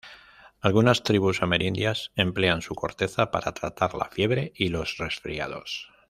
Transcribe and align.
Algunas 0.61 1.03
tribus 1.03 1.43
amerindias 1.43 2.11
emplean 2.15 2.63
su 2.63 2.73
corteza 2.73 3.29
para 3.29 3.51
tratar 3.53 3.93
la 3.93 4.09
fiebre 4.09 4.51
y 4.55 4.69
los 4.69 4.97
resfriados. 4.97 5.91